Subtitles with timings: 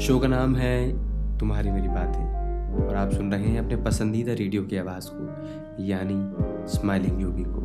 [0.00, 4.62] Show का नाम है तुम्हारी मेरी बातें। और आप सुन रहे हैं अपने पसंदीदा रेडियो
[4.62, 6.14] की आवाज़ को, यानी
[6.68, 7.62] स्माइलिंग योगी को।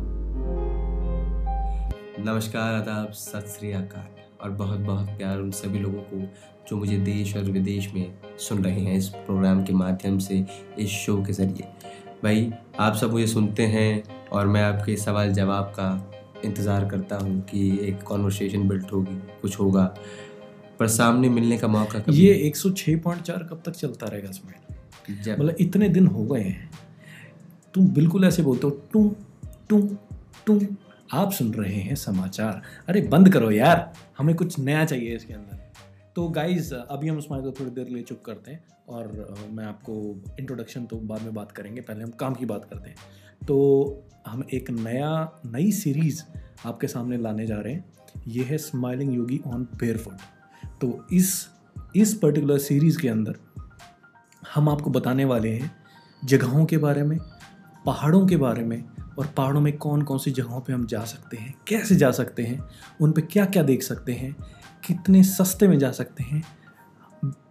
[2.24, 4.06] नमस्कार, आदाब, सत श्री अकाल।
[4.42, 6.20] और बहुत बहुत प्यार उन सभी लोगों को
[6.70, 10.44] जो मुझे देश और विदेश में सुन रहे हैं इस प्रोग्राम के माध्यम से,
[10.78, 11.68] इस शो के ज़रिए।
[12.24, 14.02] भाई, आप सब मुझे सुनते हैं
[14.32, 16.12] और मैं आपके सवाल जवाब का
[16.44, 19.94] इंतज़ार करता हूँ कि एक कॉन्वर्सेशन बिल्ट होगी, कुछ होगा।
[20.78, 24.54] पर सामने मिलने का मौका कभी ये 106.4 कब तक चलता रहेगा इसमें?
[25.10, 26.70] मतलब इतने दिन हो गए हैं।
[27.74, 29.16] तुम बिल्कुल ऐसे बोलते हो टू
[29.68, 29.96] टू
[30.46, 30.60] टू।
[31.12, 35.72] आप सुन रहे हैं समाचार। अरे बंद करो यार हमें कुछ नया चाहिए इसके अंदर।
[36.16, 39.94] तो गाइज़ अभी हम स्माइल को थोड़ी देर लिए चुप करते हैं और मैं आपको
[40.40, 42.96] इंट्रोडक्शन तो बाद में बात करेंगे पहले हम काम की बात करते हैं।
[43.48, 43.56] तो
[44.28, 46.22] हम एक नया नई सीरीज़
[46.66, 47.84] आपके सामने लाने जा रहे हैं।
[48.28, 50.14] ये है स्माइलिंग योगी ऑन बेयरफुट
[50.82, 51.48] तो इस
[51.96, 53.34] इस पर्टिकुलर सीरीज़ के अंदर
[54.54, 55.70] हम आपको बताने वाले हैं
[56.24, 57.18] जगहों के बारे में,
[57.86, 58.84] पहाड़ों के बारे में
[59.18, 62.42] और पहाड़ों में कौन कौन सी जगहों पे हम जा सकते हैं, कैसे जा सकते
[62.42, 62.68] हैं,
[63.00, 64.36] उन पे क्या क्या देख सकते हैं,
[64.84, 66.42] कितने सस्ते में जा सकते हैं,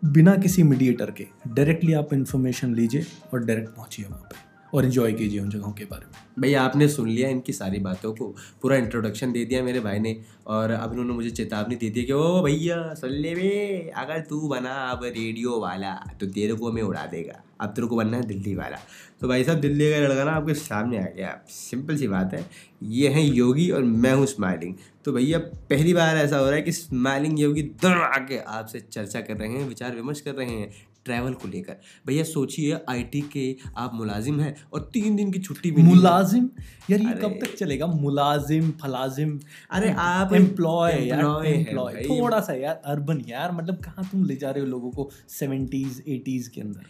[0.05, 5.13] बिना किसी मीडिएटर के। डायरेक्टली आप इन्फॉर्मेशन लीजिए और डायरेक्ट पहुँचिए वहाँ पर और इन्जॉय
[5.13, 8.25] कीजिए उन जगहों के बारे में। भैया, आपने सुन लिया इनकी सारी बातों को।
[8.61, 10.15] पूरा इंट्रोडक्शन दे दिया मेरे भाई ने
[10.47, 14.39] और अब उन्होंने मुझे चेतावनी दे दी कि, ओ भैया, सुन ले बे, अगर तू
[14.47, 18.23] बना अब रेडियो वाला तो तेरे को मैं उड़ा देगा। अब तेरे को बनना है
[18.23, 18.77] दिल्ली वाला।
[19.21, 22.45] तो भाई साहब, दिल्ली का लड़का ना आपके सामने आ गया। सिंपल सी बात है,
[22.83, 26.61] ये हैं योगी और मैं हूँ स्माइलिंग तो भैया, पहली बार ऐसा हो रहा है
[26.61, 30.71] कि स्माइलिंग योगी दोनों आके आपसे चर्चा कर रहे हैं, विचार विमर्श कर रहे हैं
[31.05, 31.75] ट्रैवल को लेकर।
[32.07, 35.75] भैया, सोचिए आईटी के आप मुलाजिम हैं और तीन दिन की छुट्टी है।
[36.21, 36.49] मुलाजिम?
[36.89, 37.85] यार ये कब तक चलेगा?
[37.87, 39.37] मुलाजिम फलाजिम
[39.71, 44.51] अरे आप एम्प्लॉय यार एम्प्लॉय थोड़ा सा यार अर्बन यार मतलब कहाँ तुम ले जा
[44.51, 46.85] रहे हो लोगों को सेवेंटीज एटीज के अंदर?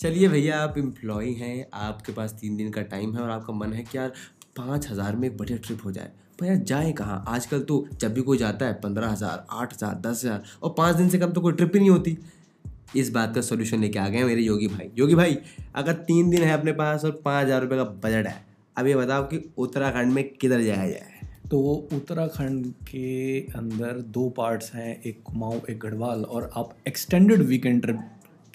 [0.00, 3.72] चलिए भैया आप एम्प्लॉय हैं आपके पास तीन दिन का टाइम है और आपका मन
[3.72, 4.12] है कि यार
[4.56, 7.24] पाँच हज़ार में एक बढ़िया ट्रिप हो जाए। भैया जाए कहाँ?
[7.28, 10.96] आजकल तो जब भी कोई जाता है पंद्रह हज़ार आठ हज़ार दस हज़ार और पाँच
[10.96, 12.16] दिन से कम तो कोई ट्रिप ही नहीं होती।
[12.96, 15.36] इस बात का सोल्यूशन लेके आ गए मेरे योगी भाई। योगी भाई
[15.74, 18.94] अगर तीन दिन है अपने पास और पाँच हज़ार रुपये का बजट है अब ये
[18.96, 21.28] बताओ कि उत्तराखंड में किधर जाया जाए?
[21.50, 21.58] तो
[21.92, 28.00] उत्तराखंड के अंदर दो पार्ट्स हैं, एक कुमाऊँ, एक गढ़वाल, और आप एक्सटेंडेड वीकेंड ट्रिप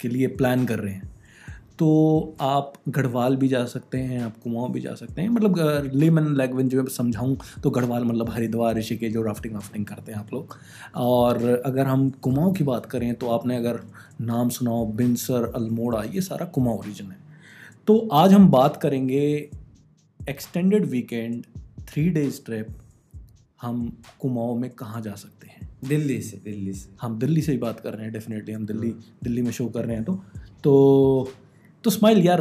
[0.00, 1.16] के लिए प्लान कर रहे हैं।
[1.78, 6.34] तो आप गढ़वाल भी जा सकते हैं, आप कुमाऊँ भी जा सकते हैं। मतलब लेमन
[6.36, 10.56] लैंग्वेज में समझाऊँ तो गढ़वाल मतलब हरिद्वार, ऋषिकेश, जो राफ्टिंग वाफ्टिंग करते हैं आप लोग।
[10.96, 13.80] और अगर हम कुमाऊँ की बात करें तो आपने अगर
[14.20, 17.16] नाम सुनाओ बिनसर अल्मोड़ा, ये सारा कुमाऊँ रीजन है।
[17.86, 19.50] तो आज हम बात करेंगे
[20.28, 21.44] extended weekend
[21.88, 22.68] three days trip
[23.62, 25.68] हम कुमाऊँ में कहाँ जा सकते हैं?
[25.84, 28.90] दिल्ली से दिल्ली से। हम दिल्ली से ही बात कर रहे हैं डेफिनेटली हम दिल्ली
[29.24, 30.14] दिल्ली में शो कर रहे हैं तो।
[30.64, 31.32] तो
[31.84, 32.40] तो स्माइल यार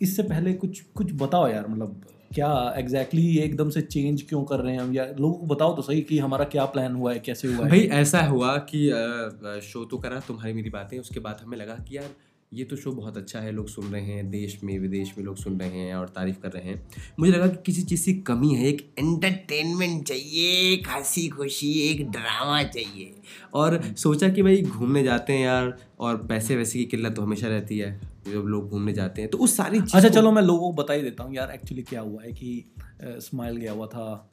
[0.00, 2.00] इससे पहले कुछ कुछ बताओ यार मतलब
[2.34, 4.92] क्या एग्जैक्टली exactly एकदम से चेंज क्यों कर रहे हैं हम?
[4.94, 7.70] या लोगों को बताओ तो सही कि हमारा क्या प्लान हुआ है कैसे हुआ है?
[7.70, 8.88] भाई ऐसा हुआ कि
[9.62, 12.10] शो तो करा तुम्हारी मेरी बातें उसके बाद हमें लगा कि यार
[12.52, 15.36] ये तो शो बहुत अच्छा है लोग सुन रहे हैं देश में विदेश में लोग
[15.36, 16.88] सुन रहे हैं और तारीफ़ कर रहे हैं।
[17.20, 22.10] मुझे लगा कि किसी चीज़ की कमी है एक एंटरटेनमेंट चाहिए एक हँसी खुशी एक
[22.10, 23.14] ड्रामा चाहिए।
[23.54, 27.48] और सोचा कि भाई घूमने जाते हैं यार और पैसे वैसे की किल्लत तो हमेशा
[27.48, 30.82] रहती है जब लोग घूमने जाते हैं तो उस सारी अच्छा चलो मैं लोगों को
[30.82, 32.72] बता ही देता हूँ यार एक्चुअली क्या हुआ है कि
[33.04, 34.30] स्माइल गया हुआ था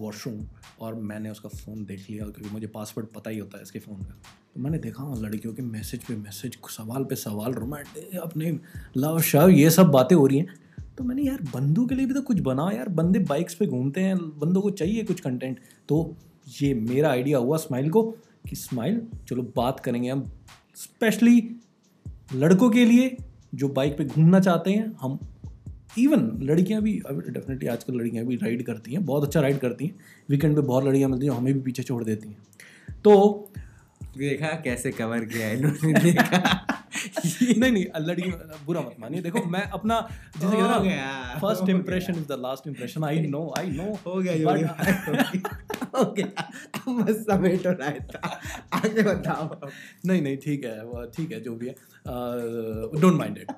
[0.00, 0.40] वॉशरूम
[0.80, 4.02] और मैंने उसका फ़ोन देख लिया, क्योंकि मुझे पासवर्ड पता ही होता है इसके फ़ोन
[4.02, 4.14] का।
[4.54, 8.58] तो मैंने देखा लड़कियों के मैसेज पे मैसेज सवाल पे सवाल रोमांटिक अपने
[8.96, 10.54] लव शव ये सब बातें हो रही हैं।
[10.98, 14.00] तो मैंने, यार बंदों के लिए भी तो कुछ बनाओ यार, बंदे बाइक्स पे घूमते
[14.00, 16.16] हैं, बंदों को चाहिए कुछ कंटेंट तो
[16.60, 20.24] ये मेरा आइडिया हुआ स्माइल को, कि स्माइल चलो बात करेंगे हम
[20.76, 21.40] स्पेशली
[22.34, 23.16] लड़कों के लिए
[23.54, 25.18] जो बाइक पे घूमना चाहते हैं, हम
[25.98, 29.86] इवन लड़कियाँ भी अब डेफिनेटली आजकल लड़कियाँ भी राइड करती हैं बहुत अच्छा राइड करती
[29.86, 29.94] हैं।
[30.30, 32.36] वीकेंड पे बहुत लड़कियाँ मिलती हैं हमें भी पीछे छोड़ देती हैं।
[33.04, 33.48] तो
[34.18, 36.66] देखा कैसे कवर किया इन्होंने देखा।
[37.58, 38.30] नहीं नहीं लड़की
[38.66, 40.08] बुरा मत मानिए। देखो मैं अपना
[40.40, 44.14] जैसे कहते गया, फ़र्स्ट गया। Impression is the last impression I know I know हो
[44.16, 44.50] गया
[45.96, 46.52] हो गया।
[46.88, 48.40] बस समेट रहा था।
[48.72, 49.68] आगे बताओ।
[50.06, 51.72] नहीं नहीं ठीक है ठीक है जो भी है।
[53.00, 53.50] डोंट माइंड इट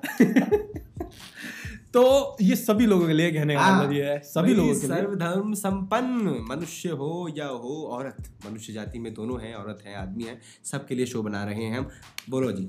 [1.93, 4.97] तो ये सभी लोगों के लिए कहने का मतलब ये है सभी लोगों के लिए।
[4.97, 10.23] सर्वधर्म संपन्न मनुष्य हो या हो औरत। मनुष्य जाति में दोनों हैं औरत हैं आदमी
[10.23, 11.89] है सबके लिए शो बना रहे हैं हम।
[12.29, 12.65] बोलो जी।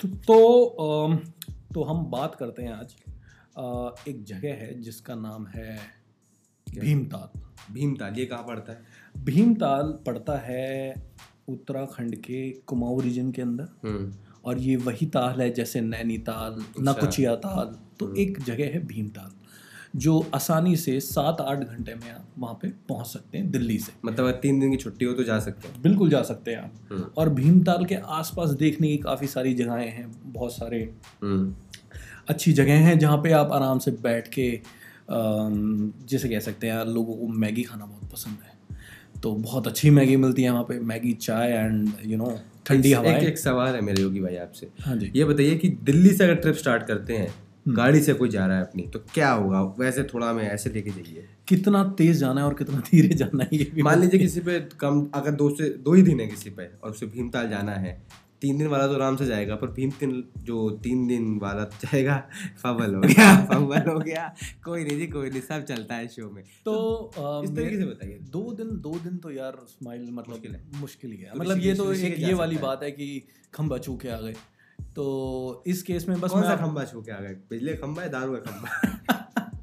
[0.00, 1.16] तो तो,
[1.74, 2.94] तो हम बात करते हैं आज
[4.08, 5.78] एक जगह है जिसका नाम है
[6.78, 7.40] भीमताल।
[7.74, 8.82] भीमताल ये कहाँ पड़ता है?
[9.16, 10.94] भीमताल पड़ता है
[11.48, 14.12] उत्तराखंड के कुमाऊं रीजन के अंदर। हम्म।
[14.44, 19.30] और ये वही ताल है जैसे नैनीताल नकुचिया ताल तो एक जगह है भीमताल
[19.96, 23.92] जो आसानी से सात आठ घंटे में आप वहाँ पे पहुँच सकते हैं दिल्ली से।
[24.04, 26.72] मतलब तीन दिन की छुट्टी हो तो जा सकते हैं। बिल्कुल जा सकते हैं आप।
[26.90, 31.54] हम्म। और भीमताल के आसपास देखने की काफ़ी सारी जगहें हैं बहुत सारे हम्म।
[32.28, 34.60] अच्छी जगह हैं जहाँ पे आप आराम से बैठ के
[36.08, 38.52] जैसे कह सकते हैं लोगों को मैगी खाना बहुत पसंद है।
[39.22, 43.22] तो बहुत अच्छी मैगी मिलती है वहाँ पे मैगी चाय एंड यू नो ठंडी एक
[43.22, 46.34] एक सवाल है मेरे योगी भाई आपसे। हाँ जी। ये बताइए कि दिल्ली से अगर
[46.34, 47.32] ट्रिप स्टार्ट करते हैं
[47.68, 49.60] गाड़ी से कोई जा रहा है अपनी तो क्या होगा?
[49.78, 53.58] वैसे थोड़ा हमें ऐसे लेके जाइए। कितना तेज जाना है और कितना धीरे जाना है
[53.58, 56.68] ये मान लीजिए किसी पे कम अगर दो से दो ही दिन है किसी पे
[56.82, 58.00] और उसे भीमताल जाना है
[58.42, 62.16] तीन दिन वाला तो आराम से जाएगा पर भीम तीन जो तीन दिन वाला जाएगा
[62.62, 64.34] फवल हो गया फवल हो गया।
[64.64, 66.74] कोई नहीं जी कोई नहीं सब चलता है शो में। तो
[67.18, 70.64] अ, इस तरीके से बताइए। दो दिन दो दिन तो यार स्माइल मतलब मुश्किल है।
[70.80, 73.22] मुश्किल ही तो मतलब ये तो एक ये वाली बात है कि
[73.54, 74.34] खंबा छू के आ गए।
[74.96, 77.34] तो इस केस में बस कौन सा खंबा छू के आ गए?
[77.50, 79.18] बिजली खम्बा है दारू का खंबा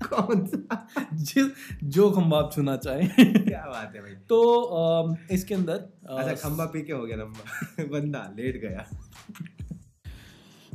[0.09, 1.47] कौन सा जिस
[1.83, 3.09] जो खंबा आप छूना चाहें।
[3.44, 5.73] क्या बात है भाई। तो अम, इसके अंदर
[6.09, 8.85] अच्छा खंबा पी के हो गया लंबा बंदा लेट गया।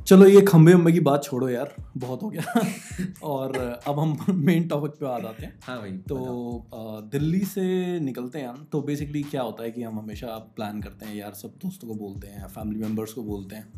[0.07, 2.61] चलो ये खंबे वंबे की बात छोड़ो यार बहुत हो गया।
[3.23, 6.71] और अब हम मेन टॉपिक पे आ जाते हैं। हाँ भाई तो
[7.13, 7.65] दिल्ली से
[8.01, 10.27] निकलते हैं हम तो बेसिकली क्या होता है कि हम हमेशा
[10.57, 13.73] प्लान करते हैं यार सब दोस्तों को बोलते हैं फैमिली मेंबर्स को बोलते हैं।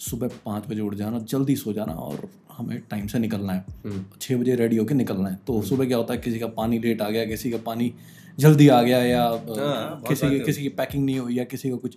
[0.00, 4.04] सुबह पाँच बजे उठ जाना जल्दी सो जाना और हमें टाइम से निकलना है। हम्म,
[4.20, 7.02] छः बजे रेडी होकर निकलना है। तो सुबह क्या होता है किसी का पानी लेट
[7.02, 7.92] आ गया किसी का पानी
[8.38, 11.76] जल्दी आ गया या अ, किसी की किसी की पैकिंग नहीं हुई या किसी का
[11.76, 11.96] कुछ।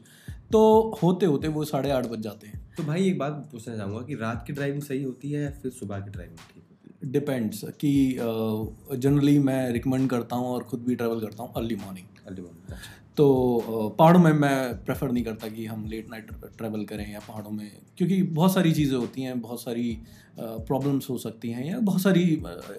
[0.52, 0.62] तो
[1.04, 4.16] होते होते वो साढ़े आठ बज जाते हैं। तो भाई एक बात पूछना चाहूँगा कि
[4.16, 7.12] रात की ड्राइविंग सही होती है या फिर सुबह की ड्राइविंग ठीक होती है?
[7.12, 7.92] डिपेंड्स कि
[8.98, 12.78] जनरली मैं रिकमेंड करता हूँ और ख़ुद भी ट्रैवल करता हूँ अर्ली मॉर्निंग अर्ली मॉर्निंग
[13.18, 17.52] तो पहाड़ों में मैं प्रेफर नहीं करता कि हम लेट नाइट ट्रैवल करें या पहाड़ों
[17.52, 20.02] में क्योंकि बहुत सारी चीज़ें होती हैं बहुत सारी
[20.40, 22.26] प्रॉब्लम्स हो सकती हैं या बहुत सारी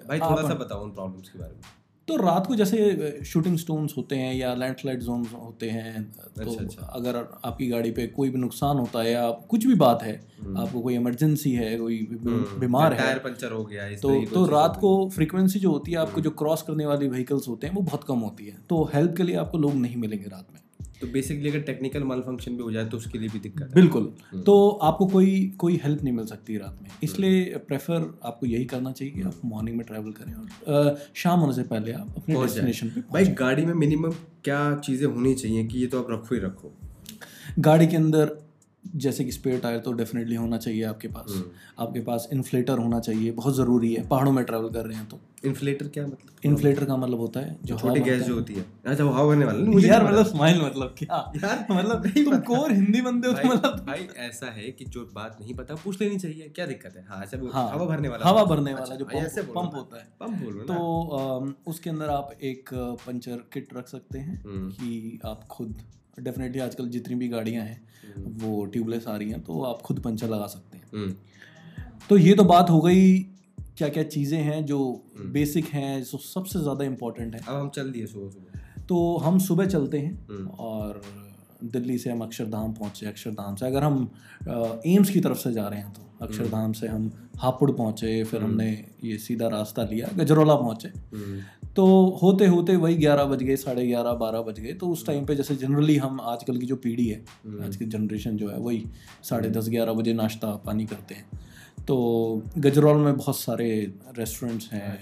[0.08, 1.60] भाई थोड़ा सा बताओ उन प्रॉब्लम्स के बारे में।
[2.08, 6.64] तो रात को जैसे शूटिंग स्टोन्स होते हैं या लैंडस्लाइड जोन होते हैं तो अच्छा,
[6.64, 10.14] अच्छा। अगर आपकी गाड़ी पे कोई भी नुकसान होता है या कुछ भी बात है
[10.40, 14.24] हम्म। आपको कोई इमरजेंसी है कोई हम्म, बीमार है टायर पंचर हो गया इस तो
[14.24, 17.74] तो रात को फ्रीक्वेंसी जो होती है आपको जो क्रॉस करने वाली व्हीकल्स होते हैं
[17.74, 20.60] वो बहुत कम होती है तो हेल्प के लिए आपको लोग नहीं मिलेंगे रात में।
[21.00, 23.74] तो बेसिकली अगर टेक्निकल माल फ़ंक्शन भी हो जाए तो उसके लिए भी दिक्कत है।
[23.74, 24.02] बिल्कुल।
[24.32, 28.64] हम्म। तो आपको कोई कोई हेल्प नहीं मिल सकती रात में। इसलिए प्रेफर आपको यही
[28.64, 32.34] करना चाहिए कि आप मॉर्निंग में ट्रैवल करें और शाम होने से पहले आप अपने
[32.34, 34.12] डेस्टिनेशन पे भाई गाड़ी में मिनिमम
[34.44, 36.72] क्या चीज़ें होनी चाहिए कि ये तो आप रखो ही रखो?
[37.58, 38.36] गाड़ी के अंदर
[38.96, 41.44] जैसे कि स्पेयर टायर तो डेफिनेटली होना चाहिए आपके पास। हम्म।
[41.78, 45.20] आपके पास इन्फ्लेटर होना चाहिए बहुत ज़रूरी है। पहाड़ों में ट्रैवल कर रहे हैं तो।
[45.44, 46.30] इन्फ्लेटर क्या मतलब?
[46.44, 49.58] इन्फ्लेटर का मतलब होता है जो छोटी गैस जो होती है। अच्छा हवा भरने वाला।
[49.58, 51.32] नहीं, मुझे यार मतलब। स्माइल मतलब क्या?
[51.36, 55.38] यार मतलब तुम कोर हिंदी बंदे हो तो मतलब भाई ऐसा है कि जो बात
[55.40, 57.06] नहीं पता पूछ लेनी चाहिए। क्या दिक्कत है?
[57.08, 59.04] हाँ वो हाँ, हवा भरने वाला हवा भरने वाला अच्छा, जो
[59.42, 64.44] पंप। होता है। पंप बोलो तो उसके अंदर आप एक पंचर किट रख सकते हैं
[64.44, 65.76] हम्म, कि आप खुद
[66.20, 70.00] डेफिनेटली आजकल जितनी भी गाड़ियाँ हैं हम्म, वो ट्यूबलेस आ रही हैं तो आप खुद
[70.00, 71.14] पंचर लगा सकते हैं। हम्म,
[72.10, 73.18] तो ये तो बात हो गई
[73.78, 74.78] क्या क्या चीज़ें हैं जो
[75.18, 79.16] हम्म। बेसिक हैं जो सबसे ज़्यादा इम्पोर्टेंट है। अब हम चल दिए सुबह सुबह। तो
[79.16, 81.00] हम सुबह चलते हैं हम्म, और
[81.64, 84.10] दिल्ली से हम अक्षरधाम पहुँचे अक्षरधाम से। अगर हम
[84.86, 88.50] एम्स की तरफ़ से जा रहे हैं तो। अक्षरधाम से हम हापुड़ पहुँचे फिर हम्म।
[88.50, 91.40] हमने ये सीधा रास्ता लिया गजरौला पहुँचे। हम्म,
[91.76, 91.86] तो
[92.22, 95.34] होते होते वही ग्यारह बज गए साढ़े ग्यारह बारह बज गए। तो उस टाइम पे
[95.34, 98.84] जैसे जनरली हम आजकल की जो पीढ़ी है हम्म, आज की जनरेशन जो है वही
[99.22, 101.40] साढ़े दस ग्यारह बजे नाश्ता पानी करते हैं।
[101.86, 101.96] तो
[102.58, 103.68] गजरौल में बहुत सारे
[104.18, 104.98] रेस्टोरेंट्स हैं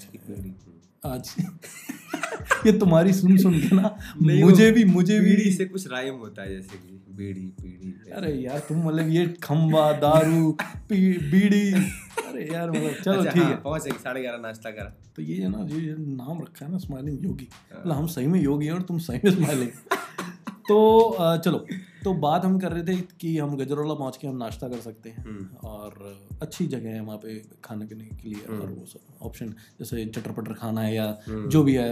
[1.07, 1.35] आज।
[2.67, 6.49] ये तुम्हारी सुन सुन के ना मुझे भी मुझे भी से कुछ राइम होता है
[6.57, 10.53] जैसे कि बीड़ी पीढ़ी अरे यार तुम मतलब ये खंबा दारू
[10.93, 14.95] बीड़ी। अरे यार मतलब चलो अच्छा, ठीक हाँ, है पहुँच गए साढ़े ग्यारह नाश्ता करा।
[15.17, 18.07] तो ये है ना ये ये नाम रखा है ना स्माइलिंग योगी। हाँ। मतलब हम
[18.07, 19.69] सही में योगी हैं और तुम सही में स्माइलिंग
[20.69, 21.67] तो चलो।
[22.05, 25.11] तो बात हम कर रहे थे कि हम गजरौला पहुँच के हम नाश्ता कर सकते
[25.11, 28.87] हैं हम्म, और अच्छी जगह है वहाँ पे खाने पीने के लिए और हम्म। वो
[28.87, 29.49] सब ऑप्शन
[29.81, 31.91] जैसे चटर पटर खाना है या हम्म। जो भी है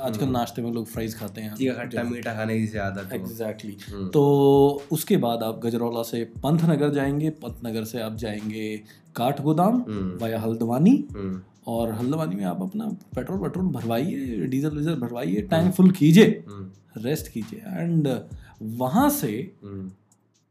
[0.00, 4.22] आजकल नाश्ते में लोग फ्राइज खाते हैं। खट्टा मीठा खाने की है एग्जैक्टली हम्म, तो
[4.92, 8.76] उसके बाद आप गजरौला से पंतनगर जाएँगे। पंथ नगर से आप जाएँगे
[9.16, 9.84] काठ गोदाम
[10.20, 10.96] वाया हल्द्वानी
[11.66, 16.44] और हल्द्वानी में आप अपना पेट्रोल पेट्रोल भरवाइए डीजल वीजल भरवाइए टैंक फुल कीजिए
[16.96, 18.08] रेस्ट कीजिए। एंड
[18.62, 19.30] वहाँ से
[19.64, 19.90] हम्म,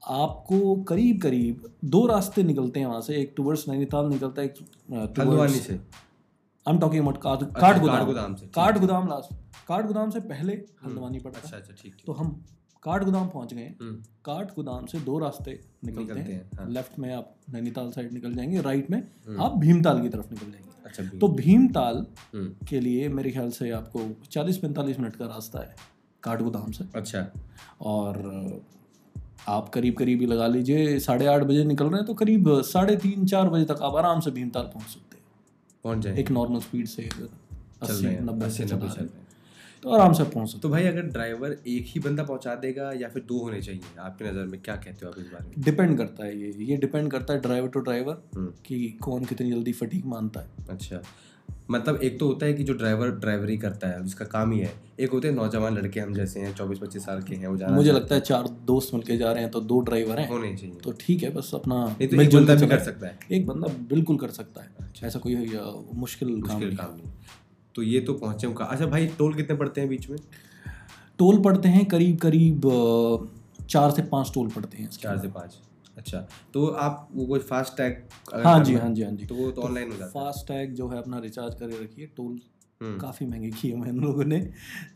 [0.02, 5.20] आपको करीब करीब दो रास्ते निकलते हैं वहाँ से। एक टूवर्ड्स नैनीताल निकलता है एक
[5.20, 9.34] हल्द्वानी से। आई एम टॉकिंग अबाउट काठ से, ठीक। काठगोदाम लास्ट
[9.68, 10.54] काठगोदाम से पहले
[10.86, 12.30] हल्द्वानी पड़ता अच्छा है। अच्छा ठीक तो हम
[12.84, 13.96] काठ गोदाम पहुँच गए। हम्म,
[14.26, 18.62] काठ गोदाम से दो रास्ते निकलते हैं हैं। लेफ़्ट में आप नैनीताल साइड निकल जाएँगे
[18.62, 19.02] राइट में
[19.40, 23.50] आप भीमताल की तरफ़ निकल जाएँगे। अच्छा भी तो भीमताल हम्म, के लिए मेरे ख्याल
[23.52, 25.76] से आपको 40-45 मिनट का रास्ता है।
[26.24, 27.26] काठ गोदाम से। अच्छा।
[27.82, 28.62] और
[29.50, 32.96] आप करीब करीब ही लगा लीजिए साढ़े आठ बजे निकल रहे हैं तो करीब साढ़े
[32.98, 35.24] तीन चार बजे तक आप आराम से भीमताल पहुँच सकते हैं।
[35.84, 39.22] पहुँच जाए एक नॉर्मल स्पीड से अस्सी नब्बे से नब्बे चल रहे हैं।
[39.84, 43.08] तो आराम से पहुँच सकते तो भाई अगर ड्राइवर एक ही बंदा पहुँचा देगा या
[43.10, 45.54] फिर दो होने चाहिए आपकी नज़र में क्या कहते हो आप इस बारे में?
[45.60, 48.22] डिपेंड करता है ये ये डिपेंड करता है ड्राइवर टू ड्राइवर
[48.66, 51.02] कि कौन कितनी जल्दी फटीक मानता है। अच्छा।
[51.72, 54.72] मतलब एक तो होता है कि जो ड्राइवर ड्राइवरी करता है जिसका काम ही है।
[55.00, 57.76] एक होते हैं नौजवान लड़के हम जैसे हैं चौबीस पच्चीस साल के हैं वो जाना
[57.76, 60.76] मुझे लगता है चार दोस्त मिलके जा रहे हैं तो दो ड्राइवर हैं। होने चाहिए।
[60.76, 64.18] तो ठीक है बस अपना तो एक बंदा भी कर सकता है। एक बंदा बिल्कुल
[64.18, 67.12] कर सकता है। ऐसा कोई मुश्किल काम मुश्किल नहीं।
[67.76, 70.18] तो ये तो पहुँचे उनका। अच्छा भाई टोल कितने पड़ते हैं बीच में?
[71.20, 72.62] टोल पड़ते हैं करीब करीब
[73.70, 75.58] चार से पाँच टोल पड़ते हैं चार से पाँच।
[75.98, 76.20] अच्छा
[76.54, 77.98] तो आप वो कोई फास्ट टैग
[78.46, 80.88] हाँ जी हाँ जी हाँ जी। तो वो तो ऑनलाइन हो जाता फास्ट टैग जो
[80.90, 82.40] है अपना रिचार्ज करके रखिए। टोल
[82.82, 84.38] हम्म। काफ़ी महँगे किए हुए हैं हम लोगों ने।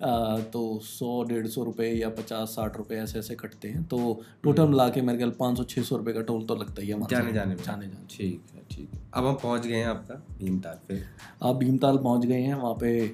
[0.04, 4.24] आ, तो सौ डेढ़ सौ रुपये या पचास साठ रुपये ऐसे ऐसे कटते हैं। तो
[4.44, 6.88] टोटल मिला के मेरे ख्याल पाँच सौ छः सौ रुपये का टोल तो लगता ही
[6.88, 9.86] है जाने जाने में। जाने जाने। ठीक है ठीक है। अब हम पहुँच गए हैं
[9.86, 11.02] आपका भीमताल पे।
[11.44, 13.08] आप भीमताल पहुँच गए हैं वहाँ पे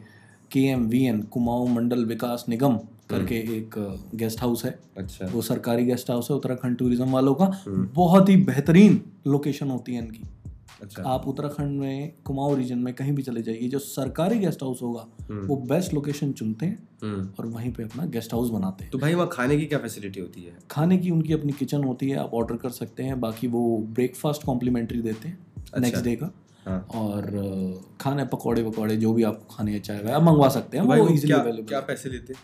[0.51, 2.79] K M V N Kumaon Mandal Vikas Nigam.
[3.09, 3.75] करके एक
[4.15, 8.35] गेस्ट हाउस है। अच्छा। वो सरकारी गेस्ट हाउस है उत्तराखंड टूरिज़्म वालों का। बहुत ही
[8.43, 10.23] बेहतरीन लोकेशन होती है इनकी।
[10.81, 14.81] अच्छा। आप उत्तराखंड में कुमाऊं रीजन में कहीं भी चले जाइए जो सरकारी गेस्ट हाउस
[14.81, 15.05] होगा
[15.47, 18.97] वो बेस्ट लोकेशन चुनते हैं हम्म। और वहीं पे अपना गेस्ट हाउस बनाते हैं। तो
[18.97, 20.57] भाई वहाँ खाने की क्या फैसिलिटी होती है?
[20.71, 24.43] खाने की उनकी अपनी किचन होती है आप ऑर्डर कर सकते हैं बाकी वो ब्रेकफास्ट
[24.43, 26.31] कॉम्प्लीमेंट्री देते हैं नेक्स्ट डे का।
[26.65, 27.23] हाँ। और
[28.01, 31.27] खाने पकौड़े वकौड़े जो भी आपको खाने चाहे आप मंगवा सकते हैं तो वो इजीली
[31.27, 32.41] क्या अवेलेबल क्या पैसे लेते हैं?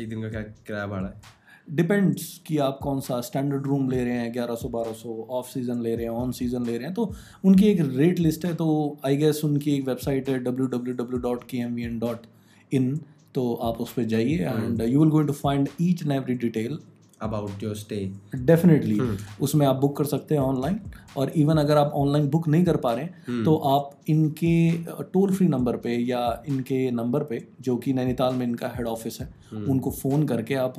[0.00, 1.40] एक दिन का क्या किराया भाड़ा है?
[1.70, 5.48] डिपेंड्स कि आप कौन सा स्टैंडर्ड रूम ले रहे हैं ग्यारह सौ बारह सौ ऑफ़
[5.48, 7.12] सीज़न ले रहे हैं ऑन सीज़न ले रहे हैं तो
[7.44, 8.66] उनकी एक रेट लिस्ट है तो
[9.06, 12.26] आई गेस उनकी एक वेबसाइट है W W W dot K M V N dot
[12.72, 12.96] in
[13.34, 16.78] तो आप उस पर जाइए and you will going to find each and every detail
[17.22, 19.00] about your stay definitely
[19.40, 20.80] उसमें आप बुक कर सकते हैं ऑनलाइन
[21.16, 23.44] और इवन अगर आप ऑनलाइन बुक नहीं कर पा रहे हैं hmm.
[23.44, 28.46] तो आप इनके टोल फ्री नंबर पे या इनके नंबर पे जो कि नैनीताल में
[28.46, 29.70] इनका हेड ऑफ़िस है hmm.
[29.70, 30.78] उनको फ़ोन करके आप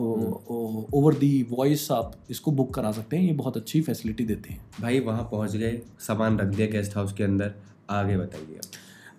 [0.93, 4.61] ओवर दी वॉइस आप इसको बुक करा सकते हैं ये बहुत अच्छी फैसिलिटी देते हैं
[4.81, 7.53] भाई वहाँ पहुँच गए सामान रख दिया गेस्ट हाउस के अंदर
[7.89, 8.59] आगे बताइए।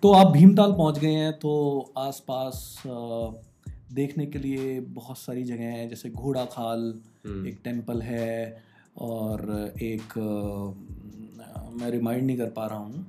[0.03, 2.83] तो आप भीमताल पहुँच गए हैं तो आसपास
[3.93, 6.93] देखने के लिए बहुत सारी जगह हैं जैसे घोड़ा खाल
[7.27, 8.63] एक टेंपल है
[8.97, 10.17] और एक
[11.81, 13.05] मैं रिमाइंड नहीं कर पा रहा हूँ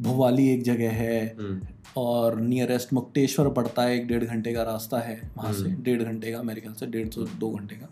[0.00, 1.60] भोवाली एक जगह है हम्म।
[1.96, 6.32] और नियरेस्ट मुक्तेश्वर पड़ता है एक डेढ़ घंटे का रास्ता है वहाँ से डेढ़ घंटे
[6.32, 7.88] का मेरे ख्याल से डेढ़ सौ दो घंटे का।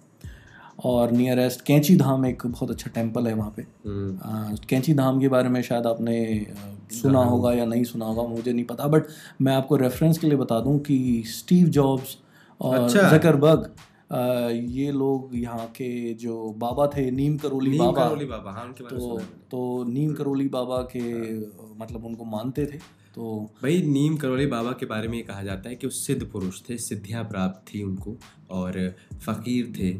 [0.85, 5.28] और नियरेस्ट कैंची धाम एक बहुत अच्छा टेंपल है वहाँ पे। हम्म। कैंची धाम के
[5.28, 6.47] बारे में शायद आपने
[6.92, 9.07] सुना होगा या नहीं सुना होगा मुझे नहीं पता बट
[9.42, 12.16] मैं आपको रेफरेंस के लिए बता दूँ कि स्टीव जॉब्स
[12.61, 13.71] और अच्छा। जकरबर्ग
[14.12, 18.65] आ, ये लोग यहाँ के जो बाबा थे नीम करोली नीम बाबा करोली बाबा हाँ
[18.65, 19.19] उनके तो।
[19.50, 22.79] तो नीम करोली बाबा के हाँ। मतलब उनको मानते थे
[23.15, 26.25] तो भाई नीम करोली बाबा के बारे में ये कहा जाता है कि वो सिद्ध
[26.25, 28.17] पुरुष थे सिद्धियाँ प्राप्त थी उनको
[28.50, 28.79] और
[29.23, 29.93] फकीर थे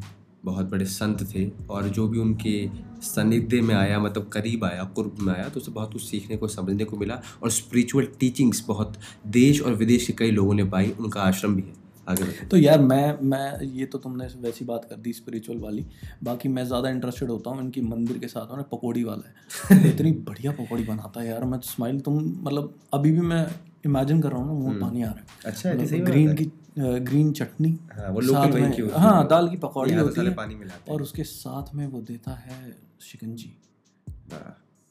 [0.45, 2.55] बहुत बड़े संत थे और जो भी उनके
[3.03, 6.49] सानिध्य में आया मतलब करीब आया कुर्ब में आया तो उसे बहुत कुछ सीखने को
[6.49, 8.99] समझने को मिला और स्पिरिचुअल टीचिंग्स बहुत
[9.31, 12.81] देश और विदेश के कई लोगों ने पाई उनका आश्रम भी है आगे तो यार
[12.81, 15.87] मैं मैं ये तो तुमने वैसी बात कर दी स्पिरिचुअल वाली।
[16.25, 20.13] बाकी मैं ज़्यादा इंटरेस्टेड होता हूँ इनकी मंदिर के साथ में पकौड़ी वाला है। इतनी
[20.13, 23.47] बढ़िया पकौड़ी बनाता है यार मैं स्माइल तुम मतलब अभी भी मैं
[23.87, 26.35] इमेजिन कर रहा हूँ ना मुँह में पानी आ रहा है। अच्छा ही मतलब ग्रीन
[26.35, 30.35] की ग्रीन चटनी हाँ वो साथ में- की हाँ दाल की पकौड़ी तो होती है
[30.35, 30.55] पानी
[30.89, 33.53] और उसके साथ में वो देता है शिकंजी।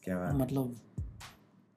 [0.02, 0.87] क्या मतलब-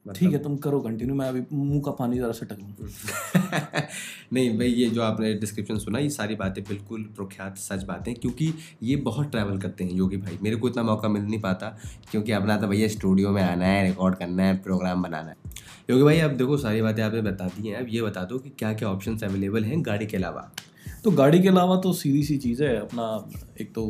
[0.06, 2.88] ठीक है तुम करो कंटिन्यू मैं अभी मुँह का पानी ज़रा से टक लूँ।
[4.34, 8.54] नहीं भाई ये जो आपने डिस्क्रिप्शन सुना ये सारी बातें बिल्कुल प्रख्यात सच बातें क्योंकि
[8.84, 11.78] ये बहुत ट्रैवल करते हैं योगी भाई। मेरे को इतना मौका मिल नहीं पाता
[12.12, 15.36] क्योंकि अपना तो भैया स्टूडियो में आना है रिकॉर्ड करना है प्रोग्राम बनाना है।
[15.90, 18.50] योगी भाई अब देखो सारी बातें आपने बता दी हैं। अब ये बता दो कि
[18.50, 20.52] क्या क्या ऑप्शन अवेलेबल हैं गाड़ी के अलावा?
[21.04, 23.06] तो गाड़ी के अलावा तो सीधी सी चीज़ है अपना
[23.62, 23.88] एक तो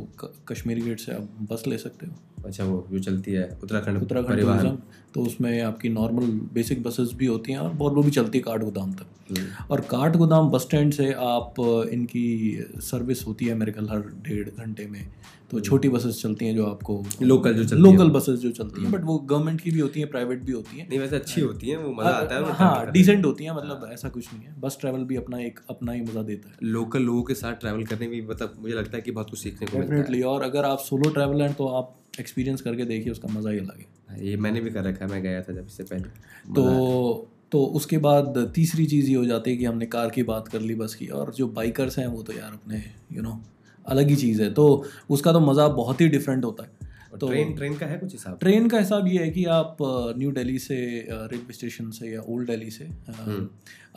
[0.48, 2.14] कश्मीरी गेट से आप बस ले सकते हो।
[2.46, 4.78] अच्छा वो जो चलती है उत्तराखंड उत्तराखंड परिवहन।
[5.14, 8.62] तो उसमें आपकी नॉर्मल बेसिक बसेस भी होती हैं और वो भी चलती है काठ
[8.64, 11.54] गोदाम तक। हम्म। और काठ गोदाम बस स्टैंड से आप
[11.92, 15.08] इनकी सर्विस होती है मेरे ख्याल हर डेढ़ घंटे में।
[15.52, 18.92] तो छोटी बसेस चलती हैं जो आपको लोकल जो चलती लोकल बसेस जो चलती हैं
[18.92, 21.70] बट वो गवर्नमेंट की भी होती हैं प्राइवेट भी होती हैं। नहीं वैसे अच्छी होती
[21.70, 24.78] हैं वो मज़ा आता है हाँ डिसेंट होती हैं मतलब ऐसा कुछ नहीं है। बस
[24.82, 28.08] ट्रैवल भी अपना एक अपना ही मज़ा देता है। लोकल लोगों के साथ ट्रैवल करने
[28.08, 30.80] में भी मतलब मुझे लगता है कि बहुत कुछ सीखने को डेफिनेटली और अगर आप
[30.82, 34.38] सोलो ट्रैवल हैं तो आप एक्सपीरियंस करके देखिए उसका मज़ा ही अलग है। है ये
[34.38, 38.38] मैंने भी कर रखा है मैं गया था जब इससे पहले। तो तो उसके बाद
[38.56, 41.08] तीसरी चीज़ ये हो जाती है कि हमने कार की बात कर ली बस की
[41.16, 43.40] और जो बाइकर्स हैं वो तो यार अपने यू you नो
[43.86, 44.66] अलग ही चीज़ है। तो
[45.10, 48.38] उसका तो मज़ा बहुत ही डिफरेंट होता है। तो ट्रेन ट्रेन का है कुछ हिसाब?
[48.40, 49.78] ट्रेन का हिसाब ये है कि आप
[50.18, 50.76] न्यू दिल्ली से
[51.12, 53.48] रेलवे स्टेशन से या ओल्ड दिल्ली से हम्म।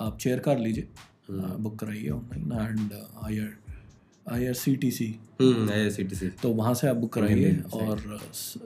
[0.01, 0.89] आप चेयर कार लीजिए
[1.31, 2.93] बुक कराइए online and
[3.25, 3.53] I R
[4.27, 8.21] I R C T C hmm IRCTC तो वहाँ से आप बुक कराइए और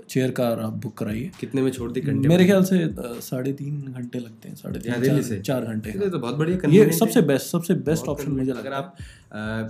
[0.09, 2.79] चेयर कार आप बुक कराइए। कितने में छोड़ दी घंटे मेरे ख्याल से
[3.23, 5.41] साढ़े तीन घंटे लगते हैं साढ़े तीन दिल्ली चार, से?
[5.41, 8.97] चार घंटे तो बहुत बढ़िया ये है। सबसे बेस्ट सबसे बेस्ट ऑप्शन मुझे अगर आप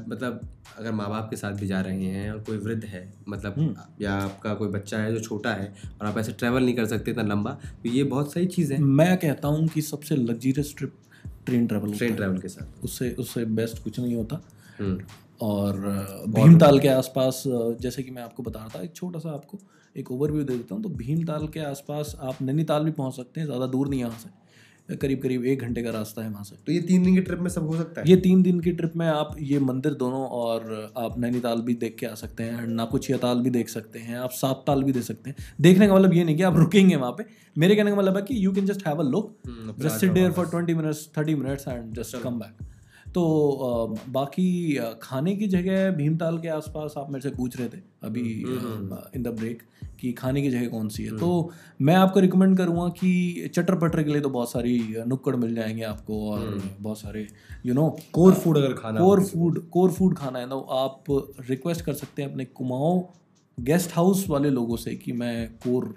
[0.09, 0.40] मतलब
[0.78, 4.04] अगर माँ बाप के साथ भी जा रहे हैं और कोई वृद्ध है मतलब हम्म।
[4.04, 7.11] या आपका कोई बच्चा है जो छोटा है और आप ऐसे ट्रैवल नहीं कर सकते
[7.11, 7.52] इतना लंबा
[7.83, 10.92] तो ये बहुत सही चीज़ है। मैं कहता हूँ कि सबसे luxurious trip
[11.47, 14.42] train travel train travel के साथ। उससे उससे बेस्ट कुछ नहीं होता।
[14.78, 15.00] हम्म।
[15.40, 15.76] और
[16.28, 19.59] भीमताल के आसपास जैसे कि मैं आपको बता रहा था एक छोटा सा आपको
[19.97, 23.47] एक ओवरव्यू दे देता हूँ। तो भीमताल के आसपास आप नैनीताल भी पहुँच सकते हैं
[23.47, 26.73] ज़्यादा दूर नहीं यहाँ से। करीब करीब एक घंटे का रास्ता है वहाँ से। तो
[26.73, 28.09] ये तीन दिन की ट्रिप में सब हो सकता है?
[28.09, 31.97] ये तीन दिन की ट्रिप में आप ये मंदिर दोनों और आप नैनीताल भी देख
[31.99, 35.02] के आ सकते हैं नाकुचिया ताल भी देख सकते हैं आप सात ताल भी देख
[35.02, 37.25] सकते हैं। देखने का मतलब ये नहीं कि आप रुकेंगे वहाँ पे।
[37.57, 39.37] मेरे कहने का मतलब है कि you can just have a look
[39.78, 42.66] just sit there for twenty minutes thirty minutes and just come back
[43.19, 48.21] तो बाकी खाने की जगह भीमताल के आसपास आप मेरे से पूछ रहे थे अभी
[49.17, 49.63] इन द ब्रेक
[50.01, 51.51] कि खाने की जगह कौन सी है। तो
[51.83, 55.83] मैं आपको रिकमेंड करूँगा कि चटर पटर के लिए तो बहुत सारी नुक्कड़ मिल जाएँगे
[55.83, 57.27] आपको और बहुत सारे
[57.67, 61.05] यू नो कोर फ़ूड अगर खाना कोर फ़ूड कोर फ़ूड खाना है तो आप
[61.51, 63.03] रिक्वेस्ट कर सकते हैं अपने कुमाऊं
[63.61, 65.95] गेस्ट हाउस वाले लोगों से कि मैं कोर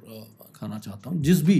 [0.61, 1.59] खाना चाहता हूँ। जिस भी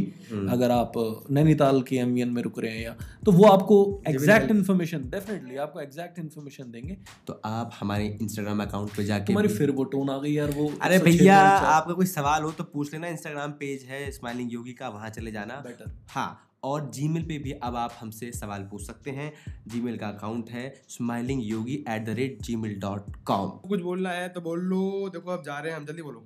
[0.50, 0.94] अगर आप
[1.32, 5.82] नैनीताल के एम में रुक रहे हैं या तो वो आपको एग्जैक्ट इन्फॉर्मेशन डेफिनेटली आपको
[5.82, 10.18] एग्जैक्ट इन्फॉर्मेशन देंगे। तो आप हमारे इंस्टाग्राम अकाउंट पे जाके तुम्हारी फिर वो टोन आ
[10.20, 14.00] गई यार वो अरे भैया आपका कोई सवाल हो तो पूछ लेना इंस्टाग्राम पेज है
[14.12, 16.30] स्माइलिंग योगी का वहाँ चले जाना। बेटर हाँ
[16.64, 19.32] और जीमेल पे भी अब आप हमसे सवाल पूछ सकते हैं।
[19.68, 24.28] जीमेल का अकाउंट है smiling Yogi at the rate Gmail dot com कुछ बोलना है
[24.30, 26.20] तो बोल लो। देखो आप जा रहे हैं हम जल्दी बोलो।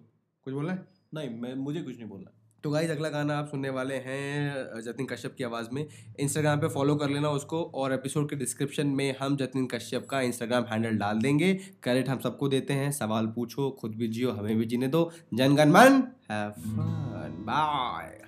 [0.46, 0.86] कुछ बोलना है?
[1.14, 2.32] नहीं मैं मुझे कुछ नहीं बोलना।
[2.66, 5.88] तो गाइज़ अगला गाना आप सुनने वाले हैं जतिन कश्यप की आवाज़ में।
[6.20, 10.22] इंस्टाग्राम पे फॉलो कर लेना उसको और एपिसोड के डिस्क्रिप्शन में हम जतिन कश्यप का
[10.22, 14.58] इंस्टाग्राम हैंडल डाल देंगे। क्रेडिट हम सबको देते हैं। सवाल पूछो, खुद भी जियो, हमें
[14.58, 18.24] भी जीने दो। जनगण मन हैव फन बाय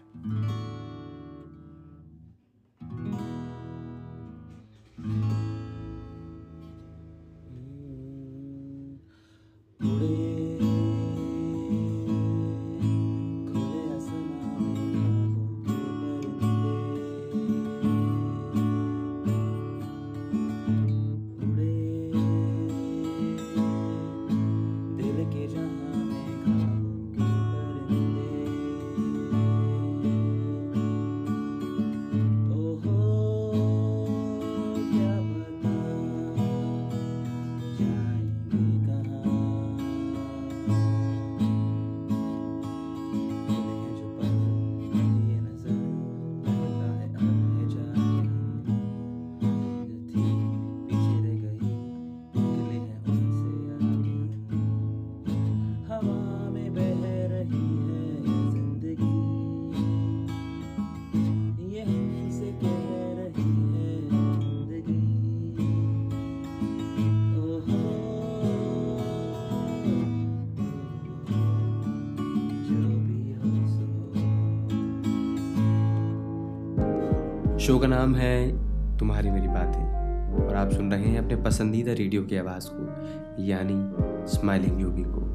[77.67, 78.51] शो का नाम है
[78.97, 83.95] तुम्हारी मेरी बातें। और आप सुन रहे हैं अपने पसंदीदा रेडियो की आवाज़ को, यानी
[84.27, 85.26] स्माइलिंग योगी को।